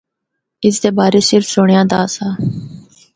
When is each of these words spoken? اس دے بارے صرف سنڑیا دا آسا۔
اس 0.65 0.75
دے 0.83 0.89
بارے 0.97 1.19
صرف 1.29 1.45
سنڑیا 1.53 1.81
دا 1.91 1.97
آسا۔ 2.05 2.27